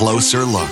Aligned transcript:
Closer 0.00 0.46
Look. 0.46 0.70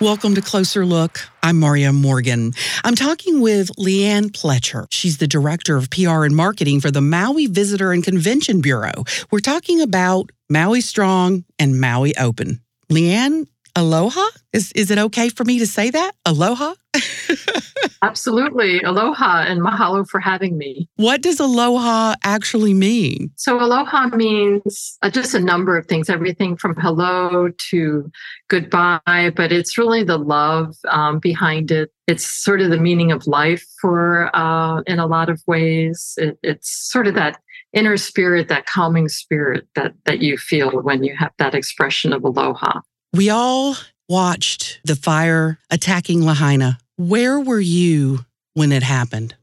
Welcome 0.00 0.36
to 0.36 0.40
Closer 0.40 0.86
Look. 0.86 1.18
I'm 1.42 1.58
Marya 1.58 1.92
Morgan. 1.92 2.52
I'm 2.84 2.94
talking 2.94 3.40
with 3.40 3.74
Leanne 3.74 4.30
Pletcher. 4.30 4.86
She's 4.88 5.18
the 5.18 5.26
Director 5.26 5.76
of 5.76 5.90
PR 5.90 6.22
and 6.22 6.36
Marketing 6.36 6.80
for 6.80 6.92
the 6.92 7.00
Maui 7.00 7.48
Visitor 7.48 7.90
and 7.90 8.04
Convention 8.04 8.60
Bureau. 8.60 9.02
We're 9.32 9.40
talking 9.40 9.80
about 9.80 10.30
Maui 10.48 10.80
Strong 10.80 11.44
and 11.58 11.80
Maui 11.80 12.16
Open. 12.16 12.60
Leanne, 12.88 13.48
aloha? 13.74 14.24
Is, 14.52 14.70
is 14.76 14.92
it 14.92 14.98
okay 14.98 15.28
for 15.28 15.44
me 15.44 15.58
to 15.58 15.66
say 15.66 15.90
that? 15.90 16.12
Aloha? 16.24 16.74
Absolutely. 18.02 18.80
Aloha 18.82 19.42
and 19.42 19.60
mahalo 19.60 20.06
for 20.08 20.20
having 20.20 20.58
me. 20.58 20.88
What 20.96 21.22
does 21.22 21.40
aloha 21.40 22.14
actually 22.24 22.74
mean? 22.74 23.30
So, 23.36 23.60
aloha 23.60 24.08
means 24.08 24.98
uh, 25.02 25.10
just 25.10 25.34
a 25.34 25.40
number 25.40 25.76
of 25.76 25.86
things, 25.86 26.10
everything 26.10 26.56
from 26.56 26.74
hello 26.76 27.48
to 27.70 28.10
goodbye, 28.48 29.32
but 29.34 29.52
it's 29.52 29.78
really 29.78 30.02
the 30.02 30.18
love 30.18 30.76
um, 30.88 31.18
behind 31.18 31.70
it. 31.70 31.90
It's 32.06 32.30
sort 32.30 32.60
of 32.60 32.70
the 32.70 32.78
meaning 32.78 33.12
of 33.12 33.26
life 33.26 33.64
for, 33.80 34.34
uh, 34.36 34.82
in 34.82 34.98
a 34.98 35.06
lot 35.06 35.28
of 35.28 35.42
ways. 35.46 36.14
It, 36.16 36.38
it's 36.42 36.70
sort 36.70 37.06
of 37.06 37.14
that 37.14 37.40
inner 37.72 37.96
spirit, 37.96 38.48
that 38.48 38.66
calming 38.66 39.08
spirit 39.08 39.66
that, 39.74 39.94
that 40.04 40.20
you 40.20 40.38
feel 40.38 40.70
when 40.82 41.02
you 41.02 41.16
have 41.16 41.32
that 41.38 41.54
expression 41.54 42.12
of 42.12 42.24
aloha. 42.24 42.80
We 43.12 43.30
all 43.30 43.76
watched 44.08 44.80
the 44.84 44.96
fire 44.96 45.58
attacking 45.70 46.22
Lahaina. 46.22 46.78
Where 46.98 47.38
were 47.38 47.60
you 47.60 48.20
when 48.54 48.72
it 48.72 48.82
happened? 48.82 49.34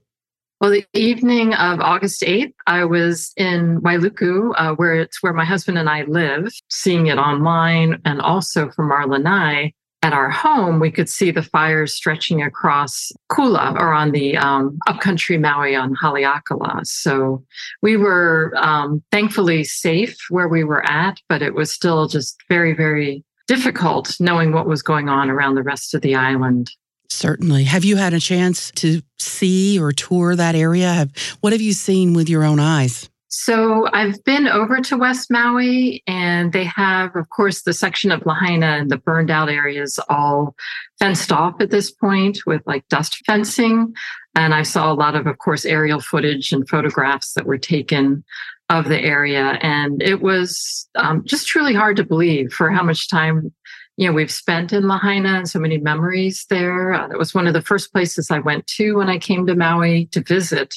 Well, 0.59 0.71
the 0.71 0.85
evening 0.93 1.53
of 1.53 1.81
August 1.81 2.21
8th, 2.21 2.53
I 2.65 2.83
was 2.85 3.31
in 3.37 3.79
Wailuku, 3.81 4.53
uh, 4.57 4.73
where 4.75 4.95
it's 4.95 5.21
where 5.21 5.33
my 5.33 5.45
husband 5.45 5.77
and 5.77 5.89
I 5.89 6.03
live, 6.03 6.51
seeing 6.69 7.07
it 7.07 7.17
online 7.17 8.01
and 8.05 8.21
also 8.21 8.71
from 8.71 8.91
our 8.91 9.05
lanai. 9.05 9.73
At 10.01 10.13
our 10.13 10.29
home, 10.29 10.79
we 10.79 10.89
could 10.89 11.09
see 11.09 11.31
the 11.31 11.43
fires 11.43 11.93
stretching 11.93 12.41
across 12.41 13.11
Kula 13.31 13.79
or 13.79 13.93
on 13.93 14.11
the 14.11 14.35
um, 14.35 14.77
upcountry 14.87 15.37
Maui 15.37 15.75
on 15.75 15.95
Haleakala. 15.95 16.85
So 16.85 17.43
we 17.81 17.97
were 17.97 18.53
um, 18.57 19.03
thankfully 19.11 19.63
safe 19.63 20.17
where 20.29 20.47
we 20.47 20.63
were 20.63 20.85
at, 20.89 21.19
but 21.29 21.41
it 21.41 21.53
was 21.53 21.71
still 21.71 22.07
just 22.07 22.37
very, 22.49 22.73
very 22.73 23.23
difficult 23.47 24.15
knowing 24.19 24.53
what 24.53 24.65
was 24.65 24.81
going 24.81 25.07
on 25.07 25.29
around 25.29 25.55
the 25.55 25.63
rest 25.63 25.93
of 25.93 26.01
the 26.01 26.15
island. 26.15 26.71
Certainly. 27.13 27.65
Have 27.65 27.85
you 27.85 27.95
had 27.95 28.13
a 28.13 28.19
chance 28.19 28.71
to 28.71 29.01
see 29.19 29.79
or 29.79 29.91
tour 29.91 30.35
that 30.35 30.55
area? 30.55 30.91
Have, 30.91 31.11
what 31.41 31.53
have 31.53 31.61
you 31.61 31.73
seen 31.73 32.13
with 32.13 32.27
your 32.27 32.43
own 32.43 32.59
eyes? 32.59 33.09
So 33.29 33.87
I've 33.93 34.23
been 34.25 34.47
over 34.47 34.79
to 34.81 34.97
West 34.97 35.31
Maui, 35.31 36.03
and 36.05 36.53
they 36.53 36.65
have, 36.65 37.15
of 37.15 37.29
course, 37.29 37.63
the 37.63 37.73
section 37.73 38.11
of 38.11 38.25
Lahaina 38.27 38.77
and 38.77 38.91
the 38.91 38.97
burned 38.97 39.31
out 39.31 39.49
areas 39.49 39.99
all 40.07 40.55
fenced 40.99 41.31
off 41.31 41.55
at 41.59 41.71
this 41.71 41.89
point 41.89 42.39
with 42.45 42.61
like 42.67 42.87
dust 42.89 43.23
fencing. 43.25 43.93
And 44.35 44.53
I 44.53 44.61
saw 44.61 44.91
a 44.91 44.93
lot 44.93 45.15
of, 45.15 45.25
of 45.25 45.39
course, 45.39 45.65
aerial 45.65 45.99
footage 45.99 46.51
and 46.51 46.69
photographs 46.69 47.33
that 47.33 47.47
were 47.47 47.57
taken 47.57 48.23
of 48.69 48.87
the 48.87 48.99
area. 48.99 49.57
And 49.61 50.01
it 50.01 50.21
was 50.21 50.87
um, 50.95 51.23
just 51.25 51.47
truly 51.47 51.73
hard 51.73 51.97
to 51.97 52.03
believe 52.03 52.53
for 52.53 52.69
how 52.69 52.83
much 52.83 53.09
time 53.09 53.51
you 53.97 54.07
know 54.07 54.13
we've 54.13 54.31
spent 54.31 54.73
in 54.73 54.87
Lahaina 54.87 55.29
and 55.29 55.49
so 55.49 55.59
many 55.59 55.77
memories 55.77 56.45
there. 56.49 56.93
Uh, 56.93 57.09
it 57.09 57.17
was 57.17 57.33
one 57.33 57.47
of 57.47 57.53
the 57.53 57.61
first 57.61 57.91
places 57.91 58.31
I 58.31 58.39
went 58.39 58.67
to 58.67 58.93
when 58.93 59.09
I 59.09 59.17
came 59.17 59.45
to 59.47 59.55
Maui 59.55 60.07
to 60.07 60.21
visit 60.21 60.75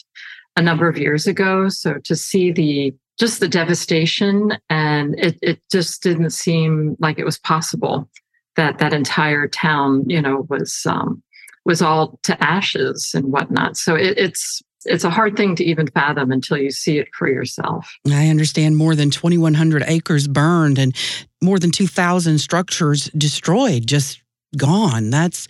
a 0.57 0.63
number 0.63 0.89
of 0.89 0.99
years 0.99 1.27
ago. 1.27 1.69
So 1.69 1.99
to 2.05 2.17
see 2.17 2.53
the 2.53 2.95
just 3.19 3.41
the 3.41 3.49
devastation 3.49 4.59
and 4.69 5.19
it, 5.19 5.39
it 5.41 5.61
just 5.73 6.03
didn't 6.03 6.31
seem 6.31 6.97
like 6.99 7.19
it 7.19 7.25
was 7.25 7.39
possible 7.39 8.09
that 8.57 8.79
that 8.79 8.93
entire 8.93 9.49
town 9.49 10.05
you 10.09 10.21
know 10.21 10.47
was 10.49 10.83
um, 10.87 11.23
was 11.65 11.83
all 11.83 12.19
to 12.23 12.43
ashes 12.43 13.11
and 13.15 13.33
whatnot. 13.33 13.77
So 13.77 13.95
it, 13.95 14.17
it's 14.19 14.63
it's 14.85 15.05
a 15.05 15.11
hard 15.11 15.37
thing 15.37 15.57
to 15.57 15.65
even 15.65 15.87
fathom 15.89 16.31
until 16.31 16.59
you 16.59 16.71
see 16.71 16.99
it 16.99 17.09
for 17.15 17.29
yourself. 17.29 17.91
I 18.09 18.29
understand 18.29 18.77
more 18.77 18.95
than 18.95 19.11
2,100 19.11 19.85
acres 19.87 20.29
burned 20.29 20.79
and 20.79 20.95
more 21.43 21.59
than 21.59 21.71
2,000 21.71 22.39
structures 22.39 23.07
destroyed, 23.17 23.87
just 23.87 24.23
gone. 24.57 25.11
That's 25.11 25.49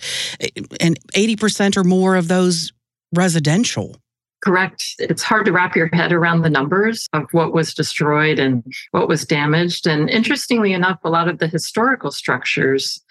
and 0.81 0.99
80% 1.13 1.77
or 1.77 1.85
more 1.85 2.17
of 2.17 2.29
those 2.29 2.73
residential. 3.15 3.97
Correct. 4.43 4.85
It's 4.99 5.23
hard 5.23 5.47
to 5.47 5.53
wrap 5.53 5.75
your 5.75 5.89
head 5.93 6.13
around 6.13 6.43
the 6.43 6.51
numbers 6.51 7.09
of 7.13 7.25
what 7.33 7.53
was 7.53 7.75
destroyed 7.75 8.39
and 8.39 8.63
what 8.91 9.09
was 9.09 9.25
damaged. 9.25 9.87
And 9.87 10.09
interestingly 10.11 10.73
enough, 10.73 10.99
a 11.03 11.11
lot 11.11 11.29
of 11.29 11.39
the 11.39 11.49
historical 11.49 12.11
structures, 12.11 13.03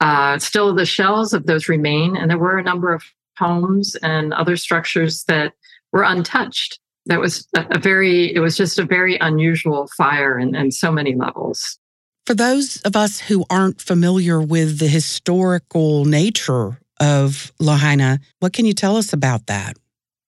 uh, 0.00 0.38
still 0.38 0.74
the 0.74 0.86
shells 0.86 1.32
of 1.32 1.46
those 1.46 1.68
remain. 1.68 2.16
And 2.16 2.30
there 2.30 2.38
were 2.38 2.58
a 2.58 2.62
number 2.62 2.92
of 2.92 3.02
homes 3.38 3.96
and 3.96 4.32
other 4.34 4.56
structures 4.56 5.24
that 5.24 5.54
were 5.96 6.02
untouched. 6.02 6.78
That 7.06 7.20
was 7.20 7.48
a, 7.56 7.78
very, 7.78 8.34
it 8.34 8.40
was 8.40 8.56
just 8.56 8.78
a 8.78 8.84
very 8.84 9.16
unusual 9.18 9.88
fire 9.96 10.38
in, 10.38 10.54
in 10.54 10.70
so 10.70 10.92
many 10.92 11.14
levels. 11.14 11.78
For 12.26 12.34
those 12.34 12.82
of 12.82 12.96
us 12.96 13.20
who 13.20 13.46
aren't 13.48 13.80
familiar 13.80 14.42
with 14.42 14.78
the 14.78 14.88
historical 14.88 16.04
nature 16.04 16.78
of 17.00 17.52
Lahaina, 17.60 18.18
what 18.40 18.52
can 18.52 18.66
you 18.66 18.74
tell 18.74 18.96
us 18.96 19.12
about 19.12 19.46
that? 19.46 19.76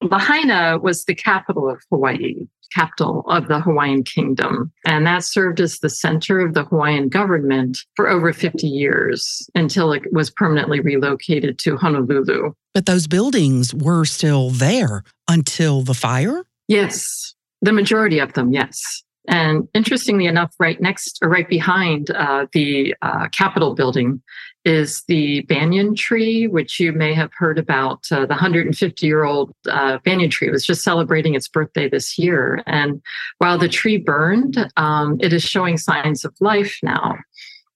Lahaina 0.01 0.79
was 0.79 1.05
the 1.05 1.15
capital 1.15 1.69
of 1.69 1.83
Hawaii, 1.91 2.47
capital 2.75 3.25
of 3.29 3.49
the 3.49 3.61
Hawaiian 3.61 4.05
kingdom. 4.05 4.73
And 4.87 5.07
that 5.07 5.25
served 5.25 5.61
as 5.61 5.79
the 5.79 5.91
center 5.91 6.41
of 6.41 6.55
the 6.55 6.65
Hawaiian 6.65 7.09
government 7.09 7.79
for 7.97 8.09
over 8.09 8.33
50 8.33 8.67
years 8.67 9.49
until 9.55 9.93
it 9.93 10.03
was 10.13 10.31
permanently 10.31 10.81
relocated 10.81 11.59
to 11.61 11.77
Honolulu. 11.77 12.53
But 12.75 12.87
those 12.87 13.07
buildings 13.07 13.75
were 13.75 14.05
still 14.05 14.51
there 14.51 15.03
until 15.27 15.83
the 15.83 15.95
fire? 15.95 16.45
Yes, 16.69 17.35
the 17.63 17.73
majority 17.73 18.19
of 18.19 18.35
them, 18.35 18.53
yes. 18.53 19.03
And 19.29 19.69
interestingly 19.75 20.27
enough, 20.27 20.55
right 20.59 20.81
next 20.81 21.19
or 21.23 21.29
right 21.29 21.49
behind 21.49 22.11
uh, 22.11 22.47
the 22.53 22.95
uh, 23.03 23.29
Capitol 23.29 23.75
building 23.75 24.23
is 24.65 25.03
the 25.07 25.43
banyan 25.43 25.95
tree, 25.95 26.47
which 26.47 26.81
you 26.81 26.93
may 26.93 27.13
have 27.15 27.31
heard 27.37 27.59
about. 27.59 28.05
Uh, 28.11 28.21
the 28.21 28.29
150 28.29 29.07
year 29.07 29.25
old 29.25 29.53
uh, 29.71 29.99
banyan 30.05 30.31
tree 30.31 30.51
was 30.51 30.65
just 30.65 30.83
celebrating 30.83 31.35
its 31.35 31.47
birthday 31.47 31.89
this 31.89 32.19
year. 32.19 32.63
And 32.67 33.03
while 33.37 33.59
the 33.59 33.69
tree 33.69 33.99
burned, 33.99 34.57
um, 34.77 35.19
it 35.21 35.33
is 35.33 35.43
showing 35.43 35.77
signs 35.77 36.25
of 36.25 36.35
life 36.41 36.79
now. 36.83 37.17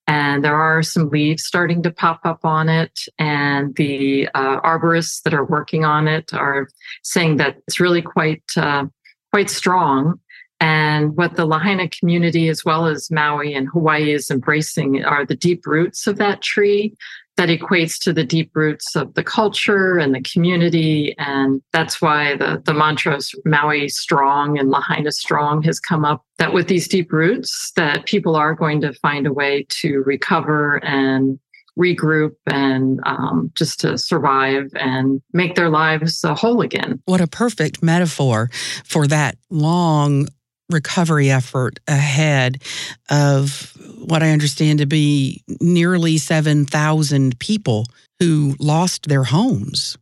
And 0.06 0.44
there 0.44 0.56
are 0.56 0.82
some 0.82 1.10
leaves 1.10 1.44
starting 1.44 1.82
to 1.84 1.90
pop 1.90 2.20
up 2.24 2.44
on 2.44 2.68
it. 2.68 3.00
And 3.18 3.74
the 3.76 4.28
uh, 4.34 4.60
arborists 4.60 5.22
that 5.22 5.34
are 5.34 5.44
working 5.44 5.84
on 5.84 6.08
it 6.08 6.34
are 6.34 6.68
saying 7.02 7.36
that 7.36 7.58
it's 7.68 7.78
really 7.78 8.02
quite, 8.02 8.42
uh, 8.56 8.86
quite 9.32 9.48
strong. 9.48 10.18
And 10.62 11.16
what 11.16 11.34
the 11.34 11.44
Lahaina 11.44 11.88
community, 11.88 12.48
as 12.48 12.64
well 12.64 12.86
as 12.86 13.10
Maui 13.10 13.52
and 13.52 13.68
Hawaii, 13.68 14.12
is 14.12 14.30
embracing 14.30 15.04
are 15.04 15.26
the 15.26 15.34
deep 15.34 15.66
roots 15.66 16.06
of 16.06 16.18
that 16.18 16.40
tree 16.40 16.94
that 17.36 17.48
equates 17.48 18.00
to 18.04 18.12
the 18.12 18.22
deep 18.22 18.52
roots 18.54 18.94
of 18.94 19.12
the 19.14 19.24
culture 19.24 19.98
and 19.98 20.14
the 20.14 20.22
community. 20.22 21.16
And 21.18 21.62
that's 21.72 22.00
why 22.00 22.36
the, 22.36 22.62
the 22.64 22.74
mantras 22.74 23.34
Maui 23.44 23.88
strong 23.88 24.56
and 24.56 24.70
Lahaina 24.70 25.10
strong 25.10 25.64
has 25.64 25.80
come 25.80 26.04
up 26.04 26.24
that 26.38 26.52
with 26.52 26.68
these 26.68 26.86
deep 26.86 27.12
roots, 27.12 27.72
that 27.74 28.06
people 28.06 28.36
are 28.36 28.54
going 28.54 28.80
to 28.82 28.92
find 28.94 29.26
a 29.26 29.32
way 29.32 29.66
to 29.80 30.04
recover 30.06 30.76
and 30.84 31.40
regroup 31.76 32.34
and 32.46 33.00
um, 33.04 33.50
just 33.56 33.80
to 33.80 33.98
survive 33.98 34.70
and 34.74 35.20
make 35.32 35.56
their 35.56 35.70
lives 35.70 36.22
whole 36.22 36.60
again. 36.60 37.00
What 37.06 37.20
a 37.20 37.26
perfect 37.26 37.82
metaphor 37.82 38.50
for 38.84 39.08
that 39.08 39.38
long 39.50 40.28
recovery 40.72 41.30
effort 41.30 41.80
ahead 41.86 42.62
of 43.10 43.72
what 44.04 44.22
I 44.22 44.30
understand 44.30 44.78
to 44.80 44.86
be 44.86 45.42
nearly 45.60 46.18
7,000 46.18 47.38
people 47.38 47.86
who 48.18 48.54
lost 48.58 49.08
their 49.08 49.24
homes. 49.24 49.96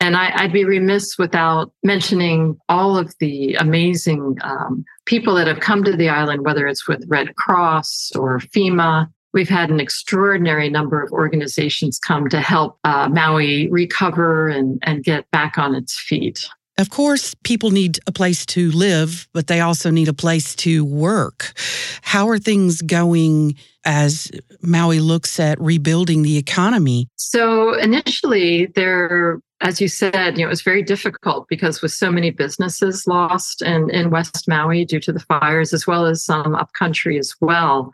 And 0.00 0.16
I, 0.16 0.42
would 0.42 0.52
be 0.52 0.64
remiss 0.64 1.16
without 1.16 1.72
mentioning 1.84 2.58
all 2.68 2.98
of 2.98 3.14
the 3.20 3.54
amazing 3.54 4.36
um, 4.42 4.84
people 5.06 5.34
that 5.36 5.46
have 5.46 5.60
come 5.60 5.84
to 5.84 5.96
the 5.96 6.08
island, 6.08 6.44
whether 6.44 6.66
it's 6.66 6.88
with 6.88 7.04
Red 7.06 7.36
Cross 7.36 8.10
or 8.16 8.40
FEMA. 8.40 9.08
We've 9.32 9.48
had 9.48 9.70
an 9.70 9.78
extraordinary 9.78 10.68
number 10.68 11.00
of 11.00 11.12
organizations 11.12 12.00
come 12.00 12.28
to 12.30 12.40
help 12.40 12.78
uh, 12.82 13.08
Maui 13.10 13.70
recover 13.70 14.48
and, 14.48 14.80
and 14.82 15.04
get 15.04 15.30
back 15.30 15.56
on 15.56 15.76
its 15.76 15.98
feet. 15.98 16.48
Of 16.78 16.88
course, 16.90 17.34
people 17.44 17.70
need 17.70 17.98
a 18.06 18.12
place 18.12 18.46
to 18.46 18.70
live, 18.70 19.28
but 19.34 19.46
they 19.46 19.60
also 19.60 19.90
need 19.90 20.08
a 20.08 20.14
place 20.14 20.54
to 20.56 20.84
work. 20.84 21.52
How 22.00 22.28
are 22.28 22.38
things 22.38 22.80
going 22.80 23.56
as 23.84 24.30
Maui 24.62 25.00
looks 25.00 25.38
at 25.38 25.60
rebuilding 25.60 26.22
the 26.22 26.38
economy? 26.38 27.08
So, 27.16 27.74
initially, 27.74 28.66
there, 28.74 29.40
as 29.60 29.82
you 29.82 29.88
said, 29.88 30.38
you 30.38 30.44
know, 30.44 30.46
it 30.46 30.50
was 30.50 30.62
very 30.62 30.82
difficult 30.82 31.46
because 31.48 31.82
with 31.82 31.92
so 31.92 32.10
many 32.10 32.30
businesses 32.30 33.06
lost 33.06 33.60
in, 33.60 33.90
in 33.90 34.10
West 34.10 34.48
Maui 34.48 34.86
due 34.86 35.00
to 35.00 35.12
the 35.12 35.20
fires, 35.20 35.74
as 35.74 35.86
well 35.86 36.06
as 36.06 36.24
some 36.24 36.54
upcountry 36.54 37.18
as 37.18 37.34
well. 37.40 37.92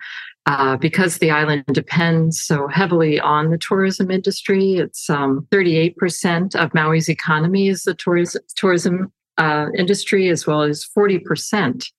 Uh, 0.48 0.78
because 0.78 1.18
the 1.18 1.30
island 1.30 1.62
depends 1.72 2.40
so 2.40 2.68
heavily 2.68 3.20
on 3.20 3.50
the 3.50 3.58
tourism 3.58 4.10
industry. 4.10 4.76
It's 4.76 5.10
um, 5.10 5.46
38% 5.52 6.56
of 6.56 6.72
Maui's 6.72 7.10
economy 7.10 7.68
is 7.68 7.82
the 7.82 7.94
tourism, 7.94 8.40
tourism 8.56 9.12
uh, 9.36 9.66
industry, 9.76 10.30
as 10.30 10.46
well 10.46 10.62
as 10.62 10.88
40% 10.96 11.90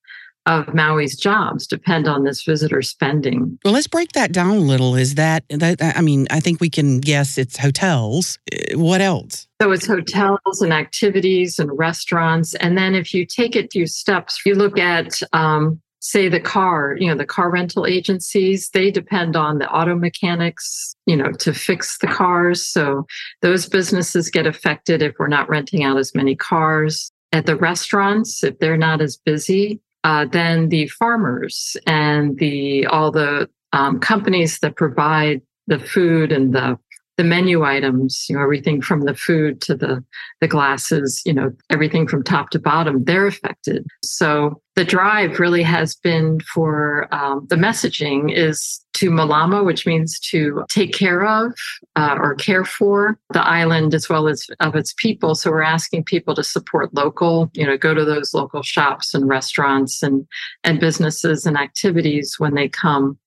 of 0.47 0.65
Maui's 0.73 1.15
jobs 1.15 1.67
depend 1.67 2.07
on 2.07 2.23
this 2.23 2.43
visitor 2.43 2.81
spending. 2.81 3.59
Well, 3.63 3.75
let's 3.75 3.85
break 3.85 4.13
that 4.13 4.31
down 4.31 4.57
a 4.57 4.61
little. 4.61 4.95
Is 4.95 5.13
that, 5.13 5.43
that 5.49 5.79
I 5.95 6.01
mean, 6.01 6.25
I 6.31 6.39
think 6.39 6.59
we 6.59 6.71
can 6.71 7.01
guess 7.01 7.37
it's 7.37 7.55
hotels. 7.55 8.39
Uh, 8.51 8.79
what 8.79 8.99
else? 8.99 9.47
So 9.61 9.71
it's 9.71 9.85
hotels 9.85 10.61
and 10.63 10.73
activities 10.73 11.59
and 11.59 11.69
restaurants. 11.77 12.55
And 12.55 12.75
then 12.75 12.95
if 12.95 13.13
you 13.13 13.27
take 13.27 13.55
it 13.55 13.71
few 13.71 13.85
steps, 13.85 14.41
you 14.43 14.55
look 14.55 14.79
at 14.79 15.21
um, 15.33 15.79
say 15.99 16.29
the 16.29 16.39
car, 16.39 16.95
you 16.99 17.07
know, 17.07 17.15
the 17.15 17.25
car 17.25 17.49
rental 17.49 17.85
agencies, 17.85 18.69
they 18.69 18.89
depend 18.89 19.35
on 19.35 19.59
the 19.59 19.69
auto 19.69 19.95
mechanics, 19.95 20.95
you 21.05 21.15
know, 21.15 21.31
to 21.33 21.53
fix 21.53 21.97
the 21.99 22.07
cars. 22.07 22.65
So 22.65 23.05
those 23.41 23.67
businesses 23.67 24.29
get 24.29 24.47
affected 24.47 25.01
if 25.01 25.15
we're 25.19 25.27
not 25.27 25.49
renting 25.49 25.83
out 25.83 25.97
as 25.97 26.15
many 26.15 26.35
cars. 26.35 27.11
At 27.31 27.45
the 27.45 27.55
restaurants, 27.55 28.43
if 28.43 28.57
they're 28.59 28.77
not 28.77 29.01
as 29.01 29.17
busy, 29.17 29.81
uh, 30.03 30.25
then 30.25 30.69
the 30.69 30.87
farmers 30.87 31.77
and 31.85 32.37
the 32.39 32.85
all 32.87 33.11
the 33.11 33.49
um, 33.73 33.99
companies 33.99 34.59
that 34.59 34.75
provide 34.75 35.41
the 35.67 35.79
food 35.79 36.31
and 36.31 36.53
the 36.53 36.79
the 37.19 37.23
menu 37.25 37.65
items, 37.65 38.27
you 38.29 38.35
know, 38.37 38.41
everything 38.41 38.81
from 38.81 39.01
the 39.01 39.13
food 39.13 39.59
to 39.59 39.75
the 39.75 40.01
the 40.39 40.47
glasses, 40.47 41.21
you 41.25 41.33
know, 41.33 41.51
everything 41.69 42.07
from 42.07 42.23
top 42.23 42.49
to 42.51 42.59
bottom, 42.59 43.03
they're 43.03 43.27
affected. 43.27 43.85
So 44.05 44.61
the 44.77 44.85
drive 44.85 45.37
really 45.37 45.61
has 45.63 45.95
been 45.95 46.39
for 46.39 47.13
um, 47.13 47.45
the 47.49 47.57
messaging 47.57 48.33
is 48.33 48.79
to 48.93 49.11
Malama, 49.11 49.65
which 49.65 49.85
means 49.85 50.17
to 50.31 50.63
take 50.69 50.93
care 50.93 51.25
of 51.25 51.51
uh, 51.97 52.15
or 52.17 52.35
care 52.35 52.63
for 52.63 53.19
the 53.33 53.45
island 53.45 53.93
as 53.93 54.07
well 54.07 54.29
as 54.29 54.47
of 54.61 54.77
its 54.77 54.93
people. 54.93 55.35
So 55.35 55.51
we're 55.51 55.61
asking 55.61 56.05
people 56.05 56.35
to 56.35 56.43
support 56.43 56.93
local, 56.93 57.51
you 57.53 57.65
know, 57.65 57.77
go 57.77 57.93
to 57.93 58.05
those 58.05 58.33
local 58.33 58.63
shops 58.63 59.13
and 59.13 59.27
restaurants 59.27 60.01
and 60.01 60.25
and 60.63 60.79
businesses 60.79 61.45
and 61.45 61.57
activities 61.57 62.35
when 62.37 62.55
they 62.55 62.69
come 62.69 63.19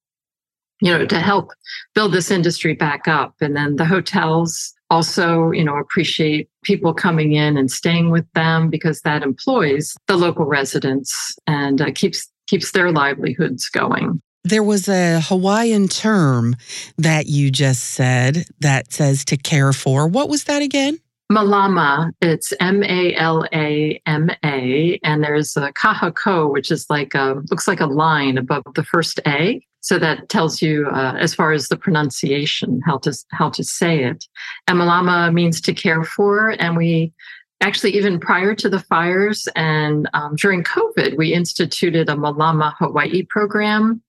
you 0.82 0.92
know, 0.92 1.06
to 1.06 1.20
help 1.20 1.52
build 1.94 2.12
this 2.12 2.30
industry 2.30 2.74
back 2.74 3.06
up. 3.06 3.36
And 3.40 3.56
then 3.56 3.76
the 3.76 3.84
hotels 3.84 4.74
also, 4.90 5.52
you 5.52 5.64
know, 5.64 5.76
appreciate 5.76 6.50
people 6.64 6.92
coming 6.92 7.32
in 7.32 7.56
and 7.56 7.70
staying 7.70 8.10
with 8.10 8.30
them 8.34 8.68
because 8.68 9.00
that 9.02 9.22
employs 9.22 9.96
the 10.08 10.16
local 10.16 10.44
residents 10.44 11.38
and 11.46 11.80
uh, 11.80 11.92
keeps 11.94 12.28
keeps 12.48 12.72
their 12.72 12.90
livelihoods 12.90 13.68
going. 13.68 14.20
There 14.44 14.64
was 14.64 14.88
a 14.88 15.20
Hawaiian 15.20 15.86
term 15.86 16.56
that 16.98 17.26
you 17.26 17.52
just 17.52 17.84
said 17.84 18.44
that 18.58 18.92
says 18.92 19.24
to 19.26 19.36
care 19.36 19.72
for. 19.72 20.08
What 20.08 20.28
was 20.28 20.44
that 20.44 20.62
again? 20.62 20.98
Malama. 21.30 22.10
It's 22.20 22.52
M 22.58 22.82
A 22.82 23.14
L 23.14 23.46
A 23.54 24.00
M 24.04 24.30
A, 24.44 24.98
and 25.04 25.22
there's 25.22 25.56
a 25.56 25.72
kahako, 25.72 26.52
which 26.52 26.72
is 26.72 26.86
like 26.90 27.14
a 27.14 27.40
looks 27.50 27.68
like 27.68 27.80
a 27.80 27.86
line 27.86 28.36
above 28.36 28.64
the 28.74 28.84
first 28.84 29.20
A. 29.28 29.64
So 29.82 29.98
that 29.98 30.28
tells 30.28 30.62
you, 30.62 30.86
uh, 30.86 31.16
as 31.18 31.34
far 31.34 31.52
as 31.52 31.68
the 31.68 31.76
pronunciation, 31.76 32.80
how 32.86 32.98
to 32.98 33.12
how 33.32 33.50
to 33.50 33.64
say 33.64 34.04
it. 34.04 34.26
And 34.68 34.78
Malama 34.78 35.32
means 35.34 35.60
to 35.62 35.74
care 35.74 36.04
for, 36.04 36.50
and 36.58 36.76
we 36.76 37.12
actually 37.60 37.94
even 37.96 38.18
prior 38.18 38.54
to 38.54 38.68
the 38.68 38.80
fires 38.80 39.48
and 39.54 40.08
um, 40.14 40.36
during 40.36 40.64
COVID, 40.64 41.16
we 41.16 41.34
instituted 41.34 42.08
a 42.08 42.14
Malama 42.14 42.74
Hawaii 42.78 43.24
program, 43.24 44.00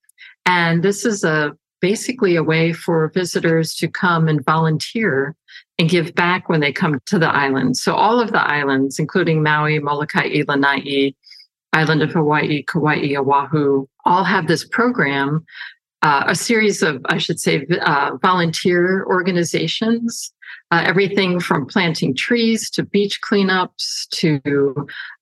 and 0.46 0.84
this 0.84 1.06
is 1.06 1.24
a 1.24 1.58
basically 1.82 2.38
a 2.38 2.44
way 2.44 2.72
for 2.72 3.10
visitors 3.10 3.76
to 3.76 3.90
come 3.90 4.30
and 4.30 4.46
volunteer 4.46 5.36
and 5.78 5.90
give 5.90 6.16
back 6.16 6.48
when 6.48 6.62
they 6.62 6.72
come 6.72 6.98
to 7.08 7.20
the 7.20 7.28
island. 7.28 7.76
So 7.76 7.94
all 7.94 8.22
of 8.22 8.32
the 8.32 8.42
islands, 8.42 9.00
including 9.00 9.44
Maui, 9.44 9.80
Molokai, 9.80 10.44
Lanai, 10.48 11.14
island 11.74 12.02
of 12.02 12.12
Hawaii, 12.12 12.64
Kauai, 12.64 13.16
Oahu, 13.16 13.88
all 14.06 14.24
have 14.24 14.48
this 14.48 14.66
program, 14.66 15.46
uh, 16.04 16.26
a 16.28 16.36
series 16.36 16.84
of, 16.84 17.02
I 17.06 17.18
should 17.18 17.40
say, 17.40 17.66
uh, 17.82 18.18
volunteer 18.22 19.06
organizations. 19.06 20.34
Uh, 20.72 20.84
everything 20.86 21.40
from 21.40 21.68
planting 21.68 22.16
trees 22.16 22.70
to 22.70 22.84
beach 22.84 23.20
cleanups 23.22 24.08
to 24.10 24.40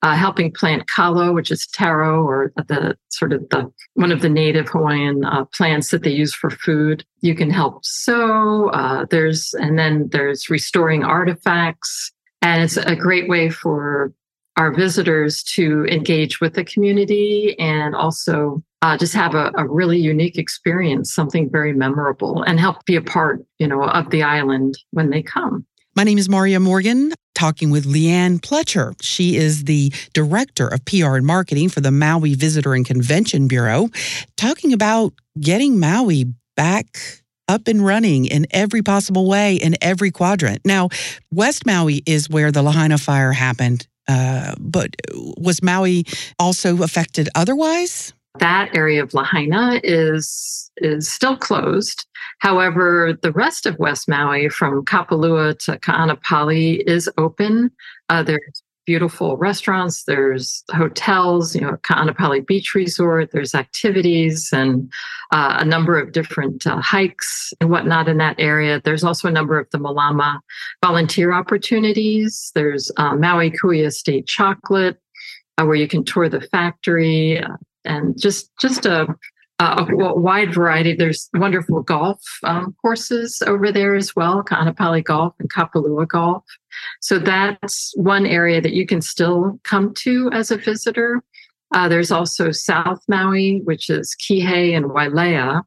uh, 0.02 0.16
helping 0.16 0.52
plant 0.52 0.88
kalo, 0.88 1.34
which 1.34 1.52
is 1.52 1.68
taro, 1.68 2.24
or 2.24 2.54
the 2.56 2.98
sort 3.10 3.34
of 3.34 3.48
the 3.50 3.70
one 3.96 4.14
of 4.14 4.22
the 4.22 4.30
native 4.30 4.70
Hawaiian 4.70 5.26
uh, 5.26 5.44
plants 5.46 5.92
that 5.92 6.04
they 6.04 6.12
use 6.12 6.34
for 6.34 6.50
food. 6.50 7.04
You 7.20 7.36
can 7.36 7.50
help 7.50 7.84
sow. 7.84 8.70
Uh, 8.70 9.06
there's 9.10 9.54
and 9.56 9.78
then 9.78 10.08
there's 10.12 10.50
restoring 10.50 11.04
artifacts, 11.04 12.12
and 12.42 12.64
it's 12.64 12.78
a 12.78 12.96
great 12.96 13.28
way 13.28 13.50
for 13.50 14.14
our 14.58 14.74
visitors 14.74 15.44
to 15.44 15.86
engage 15.86 16.42
with 16.42 16.54
the 16.54 16.64
community 16.64 17.56
and 17.60 17.96
also 17.96 18.62
uh, 18.82 18.98
just 18.98 19.14
have 19.14 19.36
a, 19.36 19.52
a, 19.56 19.68
really 19.68 20.00
unique 20.00 20.38
experience, 20.38 21.14
something 21.14 21.50
very 21.50 21.72
memorable, 21.72 22.42
and 22.44 22.60
help 22.60 22.84
be 22.86 22.96
a 22.96 23.02
part, 23.02 23.46
you 23.60 23.68
know, 23.68 23.84
of 23.84 24.10
the 24.10 24.24
island 24.24 24.78
when 24.90 25.12
they 25.12 25.22
come. 25.22 25.66
My 25.96 26.04
name 26.04 26.18
is 26.18 26.28
Marya 26.28 26.60
Morgan, 26.60 27.14
talking 27.36 27.70
with 27.70 27.86
Leanne 27.86 28.40
Pletcher. 28.40 28.96
She 29.02 29.36
is 29.36 29.66
the 29.66 29.94
director 30.14 30.68
of 30.68 30.84
PR 30.86 31.16
and 31.16 31.26
marketing 31.26 31.70
for 31.70 31.82
the 31.82 31.92
Maui 31.92 32.34
Visitor 32.34 32.74
and 32.74 32.86
Convention 32.86 33.48
Bureau, 33.48 33.90
talking 34.36 34.74
about 34.74 35.14
getting 35.40 35.80
Maui 35.80 36.26
back 36.56 36.86
up 37.48 37.68
and 37.68 37.86
running 37.86 38.26
in 38.26 38.48
every 38.52 38.82
possible 38.82 39.28
way 39.28 39.56
in 39.56 39.76
every 39.82 40.10
quadrant. 40.10 40.62
Now, 40.66 40.90
West 41.32 41.66
Maui 41.66 42.02
is 42.06 42.30
where 42.30 42.52
the 42.52 42.64
Lahaina 42.64 42.98
fire 42.98 43.34
happened 43.34 43.88
uh, 44.08 44.56
but 44.60 44.96
was 45.38 45.62
Maui 45.62 46.06
also 46.40 46.84
affected 46.84 47.30
otherwise? 47.36 48.14
That 48.40 48.76
area 48.76 49.04
of 49.04 49.14
Lahaina 49.14 49.82
is 49.84 50.72
is 50.78 51.12
still 51.12 51.38
closed. 51.38 52.06
However, 52.40 53.18
the 53.22 53.32
rest 53.32 53.66
of 53.66 53.78
West 53.78 54.08
Maui, 54.08 54.50
from 54.50 54.84
Kapalua 54.86 55.58
to 55.66 55.78
Ka'anapali, 55.78 56.82
is 56.88 57.10
open. 57.18 57.72
Uh, 58.10 58.24
there's 58.24 58.64
beautiful 58.92 59.38
restaurants, 59.38 60.04
there's 60.04 60.66
hotels, 60.72 61.56
you 61.56 61.62
know, 61.62 61.78
Ka'anapali 61.84 62.46
Beach 62.46 62.76
Resort, 62.76 63.32
there's 63.32 63.56
activities 63.56 64.50
and 64.52 64.92
uh, 65.32 65.60
a 65.62 65.64
number 65.64 65.98
of 65.98 66.12
different 66.12 66.68
uh, 66.68 66.82
hikes 66.82 67.54
and 67.62 67.70
whatnot 67.70 68.10
in 68.10 68.18
that 68.18 68.36
area. 68.38 68.82
There's 68.84 69.06
also 69.06 69.30
a 69.30 69.32
number 69.32 69.58
of 69.58 69.70
the 69.72 69.78
Malama 69.78 70.40
volunteer 70.84 71.32
opportunities. 71.32 72.52
There's 72.54 72.92
uh, 72.98 73.16
Maui 73.16 73.50
Ku'ia 73.52 73.86
Estate 73.86 74.28
Chocolate, 74.28 74.98
uh, 75.58 75.64
where 75.64 75.78
you 75.78 75.88
can 75.88 76.04
tour 76.04 76.28
the 76.28 76.42
factory 76.42 77.40
uh, 77.40 77.56
and 77.86 78.20
just 78.20 78.52
just 78.60 78.86
a 78.86 79.08
uh, 79.62 79.86
a 79.88 80.16
wide 80.16 80.52
variety. 80.54 80.96
There's 80.96 81.30
wonderful 81.36 81.84
golf 81.84 82.20
um, 82.44 82.76
courses 82.82 83.44
over 83.46 83.72
there 83.72 83.96
as 83.96 84.16
well, 84.16 84.42
Ka'anapali 84.42 85.04
Golf 85.04 85.36
and 85.40 85.52
Kapalua 85.52 86.08
Golf. 86.08 86.44
So 87.00 87.20
that's 87.20 87.94
one 87.96 88.26
area 88.26 88.60
that 88.60 88.74
you 88.74 88.88
can 88.88 89.02
still 89.02 89.60
come 89.64 89.94
to 90.00 90.32
as 90.34 90.50
a 90.50 90.58
visitor. 90.58 91.22
Uh, 91.76 91.88
there's 91.88 92.12
also 92.12 92.52
South 92.52 93.04
Maui, 93.08 93.62
which 93.64 93.88
is 93.88 94.16
Kihei 94.20 94.76
and 94.76 94.88
Wailea, 94.88 95.62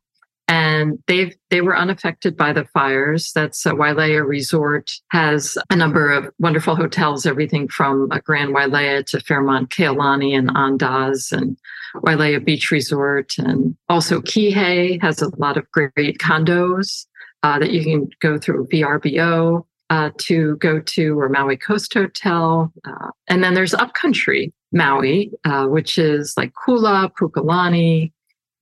and 0.49 0.99
they've 1.07 1.35
they 1.51 1.61
were 1.61 1.77
unaffected 1.77 2.37
by 2.37 2.53
the 2.53 2.65
fires. 2.67 3.33
That's 3.35 3.65
a 3.65 3.71
Wailea 3.71 4.27
Resort 4.27 4.91
has 5.11 5.57
a 5.71 5.77
number 5.77 6.11
of 6.11 6.31
wonderful 6.39 6.77
hotels, 6.77 7.27
everything 7.27 7.69
from 7.69 8.09
a 8.11 8.21
Grand 8.21 8.55
Wailea 8.55 9.07
to 9.07 9.21
Fairmont 9.21 9.71
Kea 9.71 9.89
Lani 9.89 10.35
and 10.35 10.51
Andaz 10.51 11.33
and 11.33 11.57
Wailea 11.97 12.45
Beach 12.45 12.71
Resort, 12.71 13.35
and 13.39 13.77
also 13.89 14.21
Kihei 14.21 15.01
has 15.01 15.23
a 15.23 15.31
lot 15.39 15.57
of 15.57 15.71
great 15.71 16.19
condos 16.19 17.07
uh, 17.43 17.59
that 17.59 17.71
you 17.71 17.83
can 17.83 18.09
go 18.21 18.39
through 18.39 18.67
VRBO. 18.69 19.65
Uh, 19.91 20.11
to 20.17 20.57
go 20.57 20.81
to 20.81 21.21
or 21.21 21.29
Maui 21.29 21.59
Coast 21.59 21.93
Hotel. 21.93 22.73
Uh, 22.87 23.11
and 23.29 23.45
then 23.45 23.53
there's 23.53 23.75
Upcountry 23.75 24.51
Maui, 24.73 25.31
uh, 25.45 25.67
which 25.67 25.99
is 25.99 26.35
like 26.39 26.53
Kula, 26.55 27.13
Pukalani, 27.13 28.11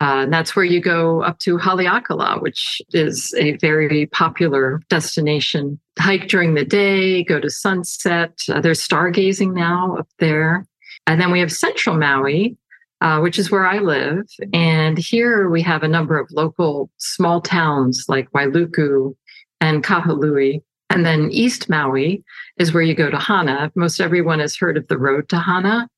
uh, 0.02 0.22
and 0.24 0.32
that's 0.32 0.56
where 0.56 0.64
you 0.64 0.80
go 0.80 1.22
up 1.22 1.38
to 1.38 1.58
Haleakala, 1.58 2.42
which 2.42 2.82
is 2.92 3.32
a 3.38 3.56
very 3.58 4.06
popular 4.06 4.82
destination. 4.90 5.78
Hike 5.96 6.26
during 6.26 6.54
the 6.54 6.64
day, 6.64 7.22
go 7.22 7.38
to 7.38 7.48
sunset. 7.48 8.36
Uh, 8.48 8.60
there's 8.60 8.86
stargazing 8.86 9.54
now 9.54 9.96
up 9.96 10.08
there. 10.18 10.66
And 11.06 11.20
then 11.20 11.30
we 11.30 11.38
have 11.38 11.52
Central 11.52 11.96
Maui, 11.96 12.56
uh, 13.00 13.20
which 13.20 13.38
is 13.38 13.52
where 13.52 13.64
I 13.64 13.78
live. 13.78 14.26
And 14.52 14.98
here 14.98 15.48
we 15.48 15.62
have 15.62 15.84
a 15.84 15.88
number 15.88 16.18
of 16.18 16.28
local 16.32 16.90
small 16.98 17.40
towns 17.40 18.06
like 18.08 18.28
Wailuku 18.32 19.14
and 19.60 19.84
Kahului. 19.84 20.62
And 20.90 21.06
then 21.06 21.30
East 21.30 21.68
Maui 21.68 22.24
is 22.58 22.74
where 22.74 22.82
you 22.82 22.94
go 22.96 23.08
to 23.08 23.18
Hana. 23.18 23.70
Most 23.76 24.00
everyone 24.00 24.40
has 24.40 24.56
heard 24.56 24.76
of 24.76 24.88
the 24.88 24.98
road 24.98 25.28
to 25.28 25.38
Hana. 25.38 25.88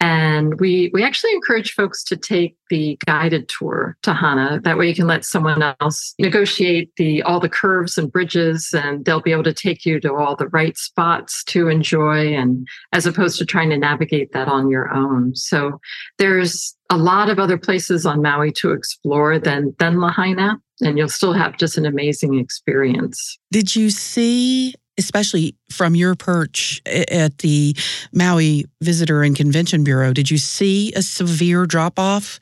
And 0.00 0.58
we 0.58 0.90
we 0.94 1.04
actually 1.04 1.32
encourage 1.32 1.74
folks 1.74 2.02
to 2.04 2.16
take 2.16 2.56
the 2.70 2.98
guided 3.04 3.48
tour 3.48 3.98
to 4.02 4.14
Hana. 4.14 4.60
That 4.62 4.78
way 4.78 4.88
you 4.88 4.94
can 4.94 5.06
let 5.06 5.24
someone 5.24 5.62
else 5.80 6.14
negotiate 6.18 6.90
the 6.96 7.22
all 7.22 7.38
the 7.38 7.50
curves 7.50 7.98
and 7.98 8.10
bridges 8.10 8.72
and 8.72 9.04
they'll 9.04 9.20
be 9.20 9.32
able 9.32 9.44
to 9.44 9.52
take 9.52 9.84
you 9.84 10.00
to 10.00 10.14
all 10.14 10.36
the 10.36 10.48
right 10.48 10.76
spots 10.78 11.44
to 11.44 11.68
enjoy 11.68 12.34
and 12.34 12.66
as 12.92 13.06
opposed 13.06 13.38
to 13.38 13.44
trying 13.44 13.70
to 13.70 13.76
navigate 13.76 14.32
that 14.32 14.48
on 14.48 14.70
your 14.70 14.90
own. 14.94 15.34
So 15.36 15.80
there's 16.18 16.74
a 16.88 16.96
lot 16.96 17.28
of 17.28 17.38
other 17.38 17.58
places 17.58 18.06
on 18.06 18.22
Maui 18.22 18.52
to 18.52 18.72
explore 18.72 19.38
than 19.38 19.74
than 19.78 20.00
Lahaina 20.00 20.58
and 20.80 20.96
you'll 20.96 21.08
still 21.08 21.34
have 21.34 21.58
just 21.58 21.76
an 21.76 21.84
amazing 21.84 22.38
experience. 22.38 23.38
Did 23.50 23.76
you 23.76 23.90
see 23.90 24.74
especially 25.00 25.56
from 25.70 25.94
your 25.94 26.14
perch 26.14 26.80
at 26.86 27.38
the 27.38 27.74
Maui 28.12 28.66
Visitor 28.80 29.22
and 29.22 29.34
Convention 29.34 29.82
Bureau, 29.82 30.12
did 30.12 30.30
you 30.30 30.38
see 30.38 30.92
a 30.92 31.02
severe 31.02 31.66
drop 31.66 31.98
off 31.98 32.38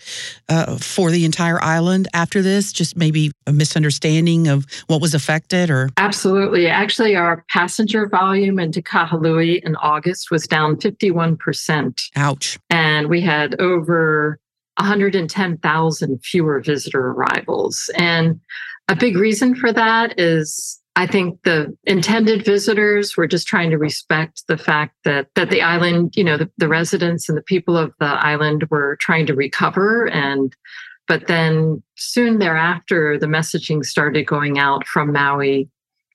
uh, 0.48 0.76
for 0.76 1.10
the 1.10 1.24
entire 1.24 1.62
island 1.62 2.08
after 2.12 2.42
this? 2.42 2.72
Just 2.72 2.96
maybe 2.96 3.30
a 3.46 3.52
misunderstanding 3.52 4.48
of 4.48 4.66
what 4.88 5.00
was 5.00 5.14
affected 5.14 5.70
or? 5.70 5.88
Absolutely. 5.96 6.66
Actually, 6.66 7.16
our 7.16 7.44
passenger 7.50 8.08
volume 8.08 8.58
into 8.58 8.82
Kahului 8.82 9.62
in 9.64 9.76
August 9.76 10.30
was 10.30 10.46
down 10.46 10.76
51%. 10.76 12.02
Ouch. 12.16 12.58
And 12.70 13.08
we 13.08 13.20
had 13.20 13.58
over 13.60 14.38
110,000 14.78 16.24
fewer 16.24 16.60
visitor 16.60 17.08
arrivals. 17.08 17.90
And 17.96 18.40
a 18.88 18.96
big 18.96 19.16
reason 19.16 19.54
for 19.54 19.72
that 19.72 20.18
is 20.18 20.77
I 20.98 21.06
think 21.06 21.40
the 21.44 21.76
intended 21.84 22.44
visitors 22.44 23.16
were 23.16 23.28
just 23.28 23.46
trying 23.46 23.70
to 23.70 23.78
respect 23.78 24.42
the 24.48 24.58
fact 24.58 24.96
that 25.04 25.28
that 25.36 25.48
the 25.48 25.62
island, 25.62 26.16
you 26.16 26.24
know, 26.24 26.36
the, 26.36 26.50
the 26.58 26.66
residents 26.66 27.28
and 27.28 27.38
the 27.38 27.42
people 27.42 27.76
of 27.76 27.94
the 28.00 28.06
island 28.06 28.64
were 28.68 28.96
trying 28.96 29.24
to 29.26 29.34
recover 29.34 30.08
and 30.08 30.56
but 31.06 31.28
then 31.28 31.84
soon 31.96 32.40
thereafter 32.40 33.16
the 33.16 33.28
messaging 33.28 33.84
started 33.84 34.26
going 34.26 34.58
out 34.58 34.88
from 34.88 35.12
Maui 35.12 35.70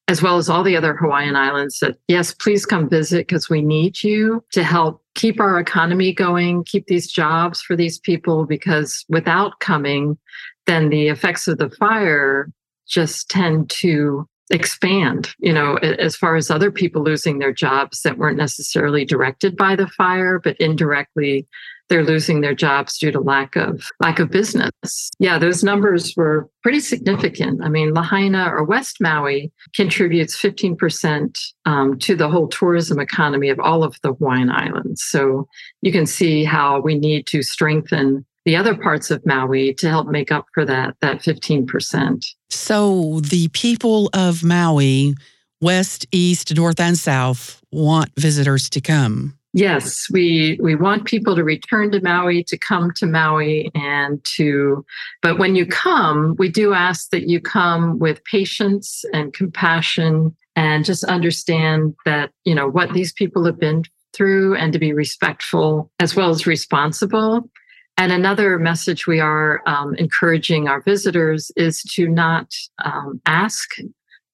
as 0.09 0.21
well 0.21 0.35
as 0.35 0.49
all 0.49 0.63
the 0.63 0.75
other 0.75 0.97
Hawaiian 0.97 1.37
islands 1.37 1.79
that 1.79 1.95
yes, 2.09 2.33
please 2.33 2.65
come 2.65 2.89
visit 2.89 3.25
because 3.25 3.49
we 3.49 3.61
need 3.61 4.03
you 4.03 4.43
to 4.51 4.65
help 4.65 5.01
keep 5.15 5.39
our 5.39 5.61
economy 5.61 6.11
going, 6.13 6.65
keep 6.65 6.87
these 6.87 7.09
jobs 7.09 7.61
for 7.61 7.77
these 7.77 7.99
people 7.99 8.45
because 8.45 9.05
without 9.07 9.61
coming 9.61 10.17
then 10.65 10.89
the 10.89 11.07
effects 11.07 11.47
of 11.47 11.57
the 11.57 11.69
fire 11.69 12.51
just 12.85 13.29
tend 13.29 13.69
to 13.69 14.27
expand, 14.51 15.29
you 15.39 15.53
know, 15.53 15.75
as 15.77 16.15
far 16.15 16.35
as 16.35 16.51
other 16.51 16.71
people 16.71 17.03
losing 17.03 17.39
their 17.39 17.53
jobs 17.53 18.01
that 18.01 18.17
weren't 18.17 18.37
necessarily 18.37 19.05
directed 19.05 19.55
by 19.55 19.75
the 19.75 19.87
fire, 19.87 20.39
but 20.39 20.57
indirectly 20.57 21.47
they're 21.89 22.03
losing 22.03 22.41
their 22.41 22.55
jobs 22.55 22.97
due 22.97 23.11
to 23.11 23.19
lack 23.19 23.55
of 23.55 23.87
lack 23.99 24.19
of 24.19 24.31
business. 24.31 25.11
Yeah, 25.19 25.37
those 25.37 25.63
numbers 25.63 26.13
were 26.15 26.49
pretty 26.61 26.79
significant. 26.79 27.63
I 27.63 27.69
mean, 27.69 27.93
Lahaina 27.93 28.49
or 28.49 28.63
West 28.63 28.97
Maui 29.01 29.51
contributes 29.75 30.39
15% 30.39 31.37
um, 31.65 31.99
to 31.99 32.15
the 32.15 32.29
whole 32.29 32.47
tourism 32.47 32.99
economy 32.99 33.49
of 33.49 33.59
all 33.59 33.83
of 33.83 33.95
the 34.01 34.13
Hawaiian 34.13 34.49
Islands. 34.49 35.03
So 35.03 35.47
you 35.81 35.91
can 35.91 36.05
see 36.05 36.43
how 36.43 36.79
we 36.79 36.97
need 36.97 37.27
to 37.27 37.43
strengthen 37.43 38.25
the 38.45 38.55
other 38.55 38.75
parts 38.75 39.09
of 39.11 39.25
Maui 39.25 39.73
to 39.75 39.89
help 39.89 40.07
make 40.07 40.31
up 40.31 40.45
for 40.53 40.65
that 40.65 40.95
that 41.01 41.21
15%. 41.21 42.25
So 42.49 43.19
the 43.21 43.47
people 43.49 44.09
of 44.13 44.43
Maui, 44.43 45.15
west, 45.61 46.05
east, 46.11 46.55
north 46.55 46.79
and 46.79 46.97
south 46.97 47.61
want 47.71 48.11
visitors 48.17 48.69
to 48.71 48.81
come. 48.81 49.37
Yes, 49.55 50.07
we 50.11 50.57
we 50.61 50.73
want 50.73 51.05
people 51.05 51.35
to 51.35 51.43
return 51.43 51.91
to 51.91 52.01
Maui, 52.01 52.43
to 52.45 52.57
come 52.57 52.91
to 52.95 53.05
Maui 53.05 53.69
and 53.75 54.23
to 54.35 54.83
but 55.21 55.37
when 55.37 55.55
you 55.55 55.67
come, 55.67 56.35
we 56.39 56.49
do 56.49 56.73
ask 56.73 57.11
that 57.11 57.29
you 57.29 57.39
come 57.39 57.99
with 57.99 58.23
patience 58.25 59.05
and 59.13 59.31
compassion 59.31 60.35
and 60.55 60.85
just 60.85 61.03
understand 61.03 61.95
that, 62.05 62.31
you 62.45 62.55
know, 62.55 62.67
what 62.67 62.93
these 62.93 63.13
people 63.13 63.45
have 63.45 63.59
been 63.59 63.83
through 64.13 64.55
and 64.55 64.73
to 64.73 64.79
be 64.79 64.93
respectful 64.93 65.91
as 65.99 66.15
well 66.15 66.29
as 66.29 66.45
responsible 66.47 67.49
and 67.97 68.11
another 68.11 68.57
message 68.57 69.05
we 69.05 69.19
are 69.19 69.61
um, 69.67 69.95
encouraging 69.95 70.67
our 70.67 70.81
visitors 70.81 71.51
is 71.55 71.81
to 71.93 72.07
not 72.07 72.51
um, 72.83 73.21
ask 73.25 73.69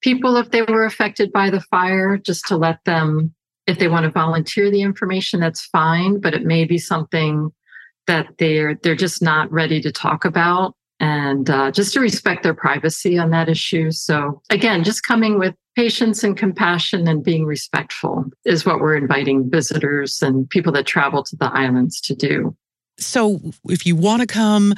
people 0.01 0.37
if 0.37 0.51
they 0.51 0.61
were 0.61 0.85
affected 0.85 1.31
by 1.31 1.49
the 1.49 1.61
fire, 1.61 2.17
just 2.17 2.47
to 2.47 2.57
let 2.57 2.83
them, 2.85 3.33
if 3.67 3.77
they 3.77 3.89
want 3.89 4.05
to 4.05 4.11
volunteer 4.11 4.71
the 4.71 4.81
information, 4.81 5.39
that's 5.39 5.65
fine, 5.65 6.19
but 6.19 6.33
it 6.33 6.43
may 6.43 6.63
be 6.63 6.77
something 6.77 7.51
that 8.07 8.27
they're 8.39 8.75
they're 8.81 8.95
just 8.95 9.21
not 9.21 9.51
ready 9.51 9.81
to 9.81 9.91
talk 9.91 10.25
about. 10.25 10.75
And 11.01 11.49
uh, 11.49 11.71
just 11.71 11.93
to 11.93 12.01
respect 12.01 12.43
their 12.43 12.53
privacy 12.53 13.17
on 13.17 13.29
that 13.29 13.47
issue. 13.47 13.91
So 13.91 14.41
again 14.49 14.83
just 14.83 15.03
coming 15.03 15.37
with 15.37 15.53
patience 15.75 16.23
and 16.23 16.35
compassion 16.35 17.07
and 17.07 17.23
being 17.23 17.45
respectful 17.45 18.25
is 18.45 18.65
what 18.65 18.79
we're 18.79 18.97
inviting 18.97 19.49
visitors 19.49 20.21
and 20.21 20.49
people 20.49 20.73
that 20.73 20.85
travel 20.85 21.23
to 21.23 21.35
the 21.35 21.51
islands 21.53 22.01
to 22.01 22.15
do 22.15 22.55
so 22.99 23.39
if 23.65 23.85
you 23.85 23.95
want 23.95 24.21
to 24.21 24.27
come, 24.27 24.73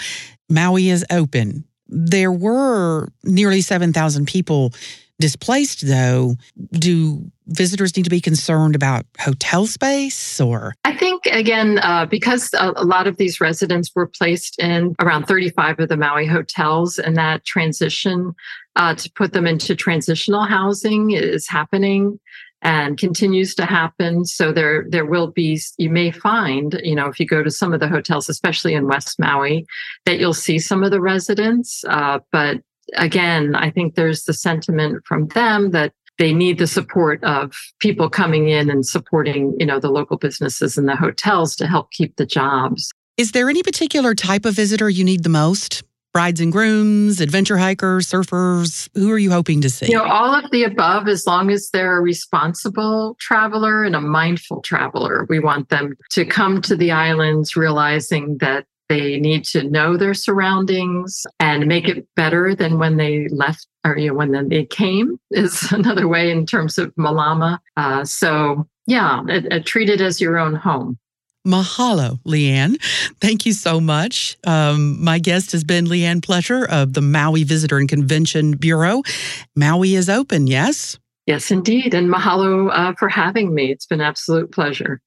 Maui 0.50 0.90
is 0.90 1.06
open. 1.12 1.66
There 1.88 2.32
were 2.32 3.10
nearly 3.24 3.62
7,000 3.62 4.26
people 4.26 4.74
displaced, 5.20 5.88
though. 5.88 6.36
Do 6.72 7.32
visitors 7.48 7.96
need 7.96 8.04
to 8.04 8.10
be 8.10 8.20
concerned 8.20 8.76
about 8.76 9.06
hotel 9.20 9.68
space 9.68 10.42
or? 10.42 10.74
I 10.84 10.96
think, 10.96 11.26
again, 11.28 11.80
uh, 11.80 12.06
because 12.06 12.54
a, 12.54 12.74
a, 12.76 12.84
lot 12.84 13.08
of 13.08 13.18
these 13.18 13.40
residents 13.40 13.92
were 13.96 14.08
placed 14.08 14.60
in 14.60 14.96
around 15.00 15.26
35 15.26 15.80
of 15.80 15.90
the 15.90 15.98
Maui 15.98 16.26
hotels, 16.26 16.98
and 17.00 17.16
that 17.18 17.46
transition 17.46 18.34
uh, 18.76 18.96
to 18.96 19.12
put 19.12 19.34
them 19.34 19.48
into 19.48 19.76
transitional 19.76 20.44
housing 20.44 21.12
is 21.12 21.48
happening 21.48 22.20
and 22.62 22.98
continues 22.98 23.56
to 23.56 23.66
happen. 23.66 24.26
So 24.26 24.52
there, 24.52 24.86
there 24.90 25.06
will 25.06 25.32
be, 25.32 25.60
you 25.78 25.90
may 25.90 26.12
find, 26.12 26.80
you 26.84 26.96
know, 26.96 27.08
if 27.08 27.20
you 27.20 27.26
go 27.26 27.44
to 27.44 27.52
some 27.52 27.74
of 27.74 27.80
the 27.80 27.88
hotels, 27.88 28.30
especially 28.30 28.74
in 28.74 28.88
West 28.88 29.20
Maui, 29.20 29.66
that 30.06 30.20
you'll 30.20 30.34
see 30.34 30.60
some 30.60 30.84
of 30.84 30.92
the 30.92 31.02
residents. 31.02 31.84
Uh, 31.88 32.20
but 32.32 32.62
again, 32.96 33.56
I 33.56 33.72
think 33.72 33.96
there's 33.96 34.26
the 34.26 34.34
sentiment 34.34 35.04
from 35.06 35.28
them 35.30 35.72
that 35.72 35.94
they 36.20 36.34
need 36.34 36.60
the 36.60 36.68
support 36.68 37.24
of 37.24 37.54
people 37.80 38.10
coming 38.10 38.50
in 38.50 38.70
and 38.70 38.86
supporting, 38.86 39.56
you 39.60 39.66
know, 39.66 39.80
the 39.80 39.90
local 39.90 40.18
businesses 40.18 40.78
and 40.78 40.88
the 40.88 40.96
hotels 40.96 41.56
to 41.56 41.68
help 41.68 41.90
keep 41.92 42.16
the 42.18 42.26
jobs. 42.26 42.92
Is 43.18 43.32
there 43.32 43.50
any 43.50 43.64
particular 43.64 44.14
type 44.14 44.46
of 44.46 44.54
visitor 44.54 44.90
you 44.90 45.04
need 45.04 45.24
the 45.24 45.30
most? 45.30 45.84
Brides 46.14 46.40
and 46.40 46.52
grooms, 46.52 47.22
adventure 47.22 47.58
hikers, 47.58 48.08
surfers? 48.08 48.90
Who 48.96 49.12
are 49.12 49.18
you 49.18 49.32
hoping 49.32 49.62
to 49.62 49.70
see? 49.70 49.88
You 49.88 49.98
know, 49.98 50.06
all 50.06 50.34
of 50.34 50.50
the 50.52 50.64
above, 50.64 51.08
as 51.08 51.26
long 51.26 51.52
as 51.52 51.70
they're 51.72 51.98
a 51.98 52.02
responsible 52.02 53.16
traveler 53.20 53.84
and 53.84 53.96
a 53.96 54.02
mindful 54.02 54.62
traveler. 54.62 55.26
We 55.30 55.40
want 55.40 55.70
them 55.70 55.96
to 56.12 56.26
come 56.26 56.62
to 56.64 56.76
the 56.76 56.92
islands 56.92 57.56
realizing 57.56 58.38
that 58.40 58.66
they 58.90 59.18
need 59.20 59.46
to 59.46 59.64
know 59.64 59.96
their 59.96 60.14
surroundings 60.14 61.26
and 61.40 61.66
make 61.66 61.88
it 61.88 62.06
better 62.18 62.54
than 62.54 62.78
when 62.78 62.98
they 62.98 63.30
left 63.30 63.66
or 63.86 63.98
you 63.98 64.10
know, 64.10 64.16
when 64.16 64.50
they 64.50 64.66
came 64.66 65.18
is 65.32 65.72
another 65.72 66.08
way 66.08 66.30
in 66.30 66.46
terms 66.46 66.78
of 66.78 66.94
Malama. 66.96 67.60
Uh, 67.78 68.04
so 68.04 68.68
yeah, 68.88 69.22
treat 69.64 69.90
it 69.90 70.02
as 70.02 70.20
your 70.20 70.38
own 70.38 70.56
home. 70.56 70.98
Mahalo, 71.46 72.20
Leanne. 72.24 72.76
Thank 73.20 73.46
you 73.46 73.54
so 73.54 73.80
much. 73.80 74.38
Um, 74.46 75.04
my 75.04 75.20
guest 75.20 75.52
has 75.54 75.64
been 75.64 75.86
Leanne 75.86 76.22
Pletcher 76.22 76.68
of 76.68 76.94
the 76.94 77.02
Maui 77.02 77.44
Visitor 77.44 77.78
and 77.78 77.90
Convention 77.90 78.52
Bureau. 78.54 79.02
Maui 79.56 79.96
is 79.96 80.10
open, 80.10 80.48
yes? 80.48 81.00
Yes, 81.26 81.52
indeed. 81.52 81.94
And 81.94 82.12
mahalo 82.12 82.70
uh, 82.72 82.94
for 82.98 83.10
having 83.10 83.54
me. 83.54 83.72
It's 83.72 83.86
been 83.86 84.02
absolute 84.02 84.52
pleasure. 84.52 85.02